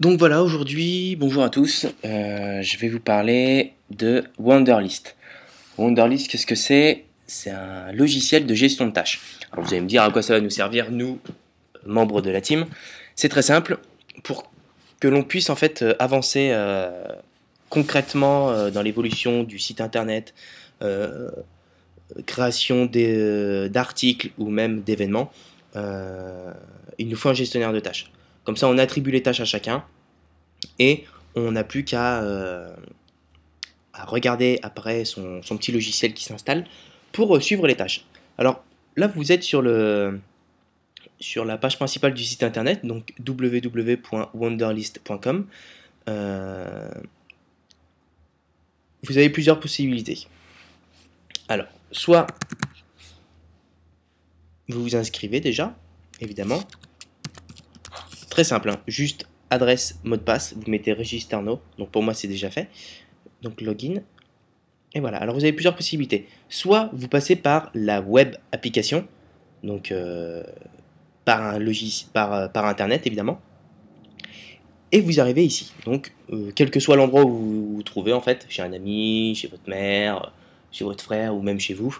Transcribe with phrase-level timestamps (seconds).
[0.00, 5.14] Donc voilà, aujourd'hui, bonjour à tous, euh, je vais vous parler de Wonderlist.
[5.76, 7.04] Wonderlist, qu'est-ce que c'est?
[7.26, 9.20] C'est un logiciel de gestion de tâches.
[9.52, 11.18] Alors vous allez me dire à quoi ça va nous servir, nous,
[11.84, 12.64] membres de la team?
[13.14, 13.76] C'est très simple,
[14.22, 14.50] pour
[15.00, 17.04] que l'on puisse en fait euh, avancer euh,
[17.68, 20.34] concrètement dans l'évolution du site internet,
[22.26, 25.30] création d'articles ou même d'événements,
[25.76, 28.10] il nous faut un gestionnaire de tâches.
[28.44, 29.84] Comme ça, on attribue les tâches à chacun
[30.78, 31.04] et
[31.34, 32.74] on n'a plus qu'à euh,
[33.94, 36.64] regarder après son, petit logiciel qui s'installe
[37.12, 38.06] pour euh, suivre les tâches.
[38.38, 38.64] Alors
[38.96, 40.20] là, vous êtes sur, le,
[41.18, 45.46] sur la page principale du site internet, donc www.wonderlist.com.
[46.08, 46.90] Euh,
[49.02, 50.26] vous avez plusieurs possibilités.
[51.48, 52.26] Alors, soit
[54.68, 55.74] vous vous inscrivez déjà,
[56.20, 56.62] évidemment,
[58.30, 58.80] Très simple, hein.
[58.86, 62.68] juste adresse, mot de passe, vous mettez Registerno, donc pour moi c'est déjà fait.
[63.42, 64.02] Donc login.
[64.94, 66.26] Et voilà, alors vous avez plusieurs possibilités.
[66.48, 69.06] Soit vous passez par la web application,
[69.64, 70.44] donc euh,
[71.24, 71.58] par un
[72.12, 73.40] par, euh, par internet évidemment.
[74.92, 75.72] Et vous arrivez ici.
[75.84, 79.36] Donc, euh, quel que soit l'endroit où vous vous trouvez, en fait, chez un ami,
[79.36, 80.32] chez votre mère,
[80.72, 81.96] chez votre frère ou même chez vous,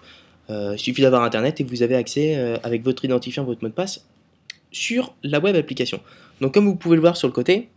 [0.49, 4.05] il suffit d'avoir internet et vous avez accès avec votre identifiant, votre mot de passe
[4.73, 6.01] sur la web application.
[6.41, 7.69] Donc comme vous pouvez le voir sur le côté,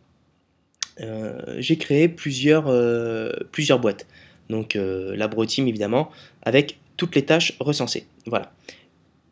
[1.01, 4.05] euh, j'ai créé plusieurs, euh, plusieurs boîtes.
[4.49, 6.11] Donc euh, la Team évidemment,
[6.43, 8.05] avec toutes les tâches recensées.
[8.25, 8.51] Voilà.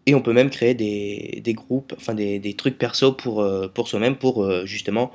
[0.07, 4.65] Et on peut même créer des, groupes, enfin des, trucs perso pour, pour soi-même, pour
[4.65, 5.11] justement,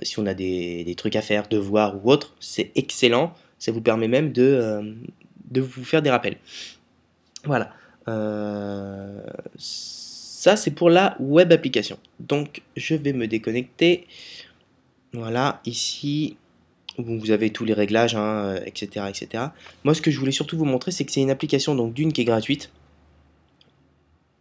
[0.00, 3.34] si on a des, trucs à faire, devoirs ou autre, c'est excellent.
[3.58, 4.96] Ça vous permet même de,
[5.50, 6.38] de vous faire des rappels.
[7.44, 7.74] Voilà.
[10.44, 11.96] Ça, c'est pour la web application.
[12.20, 14.06] Donc, je vais me déconnecter.
[15.14, 16.36] Voilà, ici,
[16.98, 18.14] vous avez tous les réglages,
[18.66, 19.44] etc., hein, etc.
[19.84, 22.12] Moi, ce que je voulais surtout vous montrer, c'est que c'est une application, donc d'une
[22.12, 22.70] qui est gratuite,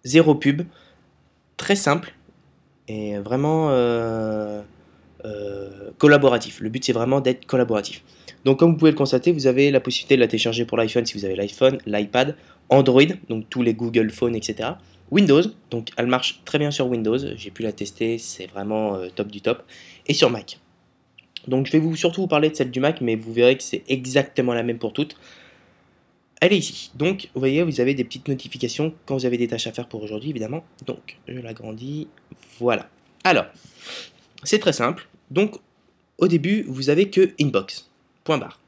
[0.04, 0.64] zéro pub,
[1.56, 2.14] très simple,
[2.90, 4.62] et vraiment euh,
[5.24, 6.60] euh, collaboratif.
[6.60, 8.04] Le but, c'est vraiment d'être collaboratif.
[8.44, 11.06] Donc, comme vous pouvez le constater, vous avez la possibilité de la télécharger pour l'iPhone
[11.06, 12.36] si vous avez l'iPhone, l'iPad,
[12.70, 14.72] Android, donc tous les Google Phone, etc.
[15.12, 19.10] Windows, donc elle marche très bien sur Windows, j'ai pu la tester, c'est vraiment euh,
[19.14, 19.64] top du top,
[20.08, 20.60] et sur Mac.
[21.48, 23.64] Donc je vais vous, surtout vous parler de celle du Mac, mais vous verrez que
[23.64, 25.18] c'est exactement la même pour toutes.
[26.42, 26.92] Elle est ici.
[26.96, 29.88] Donc vous voyez, vous avez des petites notifications quand vous avez des tâches à faire
[29.88, 30.64] pour aujourd'hui, évidemment.
[30.86, 32.08] Donc je l'agrandis,
[32.60, 32.90] voilà.
[33.24, 33.46] Alors,
[34.44, 35.08] c'est très simple.
[35.32, 35.58] Donc
[36.18, 37.90] au début, vous avez que inbox,
[38.24, 38.63] point barre.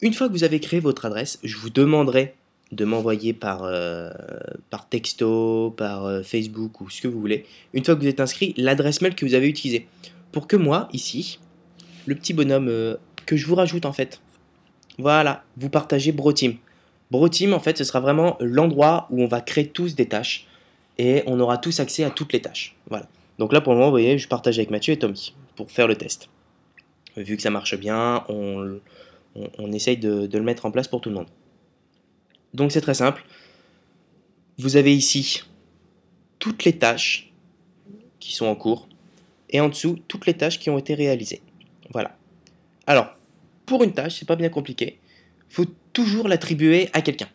[0.00, 2.34] Une fois que vous avez créé votre adresse, je vous demanderai
[2.70, 4.10] de m'envoyer par, euh,
[4.70, 8.20] par texto, par euh, Facebook ou ce que vous voulez, une fois que vous êtes
[8.20, 9.88] inscrit, l'adresse mail que vous avez utilisée.
[10.30, 11.40] Pour que moi, ici,
[12.06, 14.20] le petit bonhomme euh, que je vous rajoute en fait,
[14.98, 16.54] voilà, vous partagez BroTeam.
[17.10, 20.46] BroTeam, en fait, ce sera vraiment l'endroit où on va créer tous des tâches
[20.98, 22.76] et on aura tous accès à toutes les tâches.
[22.88, 23.06] Voilà.
[23.38, 25.88] Donc là, pour le moment, vous voyez, je partage avec Mathieu et Tommy pour faire
[25.88, 26.28] le test.
[27.16, 28.78] Vu que ça marche bien, on,
[29.58, 31.28] on, essaye de le mettre en place pour tout le monde.
[32.54, 33.24] Donc c'est très simple.
[34.58, 35.42] Vous avez ici
[36.38, 37.32] toutes les tâches
[38.18, 38.88] qui sont en cours
[39.50, 41.42] et en dessous toutes les tâches qui ont été réalisées.
[41.92, 42.16] Voilà.
[42.86, 43.14] Alors,
[43.66, 44.98] pour une tâche, c'est pas bien compliqué.
[45.48, 47.28] Faut toujours l'attribuer à quelqu'un.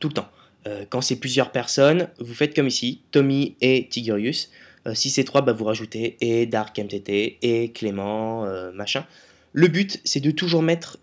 [0.00, 0.28] Tout le temps.
[0.66, 4.50] Euh, quand c'est plusieurs personnes, vous faites comme ici, Tommy et Tigurius.
[4.86, 9.06] Euh, si c'est trois, bah, vous rajoutez et Dark MTT et Clément, euh, machin.
[9.56, 10.98] Le but, c'est de toujours mettre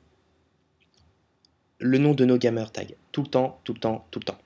[1.80, 2.84] le nom de nos gamer tags.
[3.12, 4.38] Tout le temps, tout le temps, tout le temps.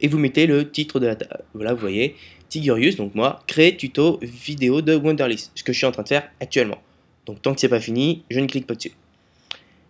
[0.00, 1.28] Et vous mettez le titre de la tag.
[1.54, 2.16] Voilà, vous voyez,
[2.48, 6.08] Tigurius, donc moi, créer tuto vidéo de Wonderlist, ce que je suis en train de
[6.08, 6.78] faire actuellement.
[7.26, 8.92] Donc tant que c'est pas fini, je ne clique pas dessus.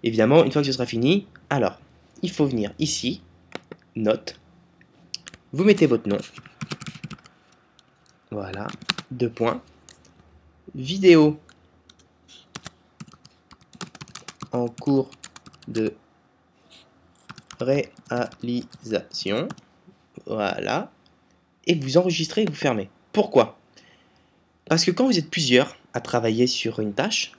[0.03, 1.81] Évidemment, une fois que ce sera fini, alors,
[2.21, 3.23] il faut venir ici,
[3.97, 4.39] note,
[5.55, 6.19] vous mettez votre nom,
[8.31, 8.67] voilà,
[9.11, 9.63] deux points,
[10.75, 11.41] vidéo
[14.53, 15.11] en cours
[15.69, 15.95] de
[17.61, 19.49] réalisation.
[20.27, 20.91] Voilà.
[21.67, 22.91] Et vous enregistrez et vous fermez.
[23.13, 23.59] Pourquoi?
[24.69, 27.33] Parce que quand vous êtes plusieurs à travailler sur une tâche,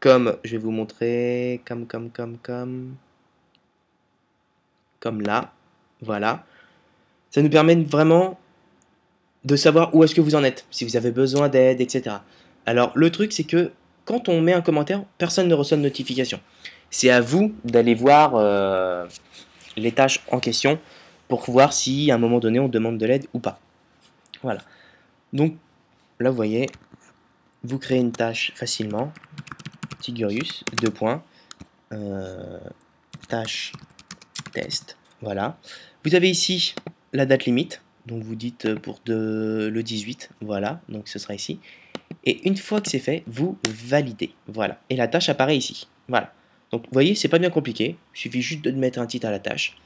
[0.00, 2.96] comme je vais vous montrer, comme, comme, comme, comme,
[4.98, 5.52] comme là,
[6.00, 6.44] voilà,
[7.30, 8.38] ça nous permet vraiment
[9.44, 12.16] de savoir où est-ce que vous en êtes, si vous avez besoin d'aide, etc.
[12.66, 13.72] Alors le truc c'est que
[14.04, 16.40] quand on met un commentaire, personne ne reçoit de notification.
[16.90, 19.06] C'est à vous d'aller voir euh,
[19.76, 20.78] les tâches en question
[21.28, 23.60] pour voir si à un moment donné on demande de l'aide ou pas.
[24.42, 24.62] Voilà.
[25.32, 25.56] Donc
[26.18, 26.66] là, vous voyez,
[27.62, 29.12] vous créez une tâche facilement.
[30.00, 31.22] Tigurius, deux points.
[31.92, 32.58] Euh,
[33.28, 33.72] tâche
[34.52, 34.96] test.
[35.20, 35.58] Voilà.
[36.04, 36.74] Vous avez ici
[37.12, 37.82] la date limite.
[38.06, 40.30] Donc vous dites pour de, le 18.
[40.40, 40.80] Voilà.
[40.88, 41.60] Donc ce sera ici.
[42.24, 44.34] Et une fois que c'est fait, vous validez.
[44.46, 44.80] Voilà.
[44.90, 45.88] Et la tâche apparaît ici.
[46.08, 46.32] Voilà.
[46.70, 47.96] Donc vous voyez, c'est pas bien compliqué.
[48.14, 49.76] Il suffit juste de mettre un titre à la tâche.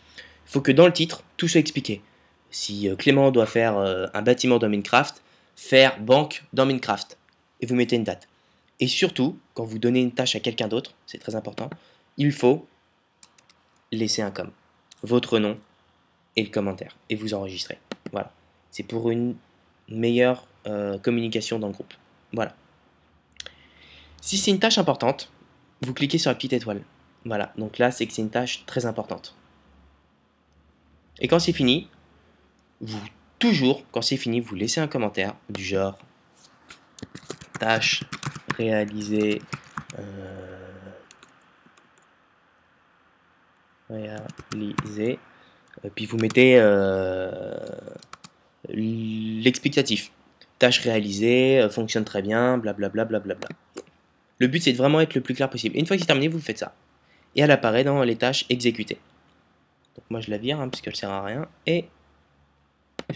[0.47, 2.03] Il faut que dans le titre, tout soit expliqué.
[2.51, 5.23] Si euh, Clément doit faire euh, un bâtiment dans Minecraft,
[5.57, 7.17] faire banque dans Minecraft.
[7.61, 8.29] Et vous mettez une date.
[8.81, 11.71] Et surtout, quand vous donnez une tâche à quelqu'un d'autre, c'est très important,
[12.17, 12.67] il faut
[13.93, 14.51] laisser un com.
[15.03, 15.59] Votre nom
[16.37, 16.97] et le commentaire.
[17.09, 17.79] Et vous enregistrez.
[18.13, 18.33] Voilà.
[18.71, 19.37] C'est pour une
[19.89, 21.95] meilleure euh, communication dans le groupe.
[22.35, 22.55] Voilà.
[24.21, 25.31] Si c'est une tâche importante,
[25.83, 26.83] vous cliquez sur la petite étoile.
[27.25, 27.53] Voilà.
[27.57, 29.35] Donc là, c'est que c'est une tâche très importante.
[31.21, 31.89] Et quand c'est fini,
[32.81, 33.01] vous
[33.39, 35.99] toujours, quand c'est fini, vous laissez un commentaire du genre
[37.59, 38.03] tâche
[38.57, 39.43] réalisée.
[39.99, 40.55] Euh,
[43.91, 45.19] réalisée.
[45.95, 47.55] puis vous mettez euh,
[48.69, 50.11] l'explicatif.
[50.59, 53.05] Tâche réalisée, euh, fonctionne très bien, blablabla.
[53.05, 53.49] Bla, bla, bla,
[54.39, 55.77] le but c'est de vraiment être le plus clair possible.
[55.77, 56.75] Une fois que c'est terminé, vous faites ça.
[57.37, 58.99] Et elle apparaît dans les tâches exécutées.
[59.97, 61.49] Donc moi je la vire, hein, puisqu'elle sert à rien.
[61.67, 61.87] Et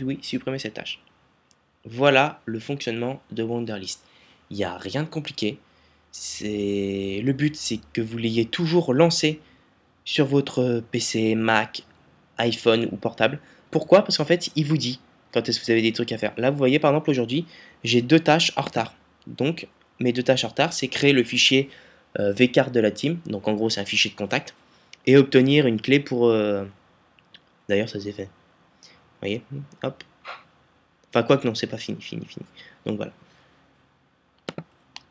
[0.00, 1.00] oui, supprimer cette tâche.
[1.84, 4.04] Voilà le fonctionnement de Wonderlist.
[4.50, 5.58] Il n'y a rien de compliqué.
[6.40, 9.40] Le but, c'est que vous l'ayez toujours lancé
[10.04, 11.82] sur votre PC, Mac,
[12.38, 13.40] iPhone ou portable.
[13.70, 14.02] Pourquoi?
[14.02, 15.00] Parce qu'en fait, il vous dit
[15.32, 16.32] quand est-ce que vous avez des trucs à faire?
[16.36, 17.46] Là, vous voyez, par exemple, aujourd'hui,
[17.84, 18.94] j'ai deux tâches en retard.
[19.26, 19.68] Donc,
[20.00, 21.68] mes deux tâches en retard, c'est créer le fichier
[22.18, 23.18] euh, vcard de la team.
[23.26, 24.54] Donc, en gros, c'est un fichier de contact.
[25.06, 26.28] Et obtenir une clé pour...
[26.28, 26.64] Euh,
[27.68, 28.28] d'ailleurs, ça s'est fait
[29.20, 29.42] voyez?
[29.82, 30.04] Hop.
[31.10, 32.44] Enfin, quoi que non, c'est pas fini, fini, fini.
[32.86, 33.12] Donc voilà.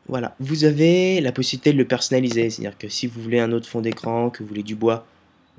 [0.06, 3.68] Voilà, vous avez la possibilité de le personnaliser, c'est-à-dire que si vous voulez un autre
[3.68, 5.06] fond d'écran, que vous voulez du bois,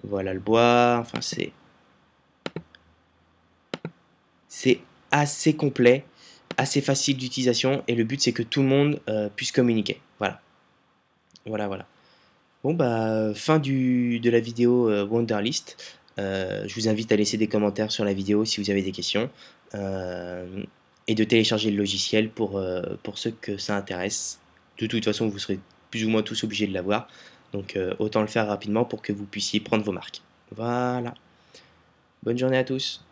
[0.04, 1.52] voilà le bois, enfin c'est...
[4.50, 4.80] C'est
[5.12, 6.04] assez complet,
[6.58, 10.02] assez facile d'utilisation, et le but c'est que tout le monde euh, puisse communiquer.
[10.18, 10.42] Voilà.
[11.46, 11.86] Voilà, voilà.
[12.64, 15.78] Bon bah, fin du, de la vidéo euh, Wonderlist.
[16.18, 18.92] Euh, je vous invite à laisser des commentaires sur la vidéo si vous avez des
[18.92, 19.30] questions
[21.08, 22.60] et de télécharger le logiciel pour,
[23.04, 24.40] pour ceux que ça intéresse.
[24.80, 25.60] De toute façon, vous serez
[25.92, 27.08] plus ou moins tous obligés de l'avoir.
[27.54, 30.22] Donc autant le faire rapidement pour que vous puissiez prendre vos marques.
[30.56, 31.14] Voilà.
[32.24, 33.04] Bonne journée à tous.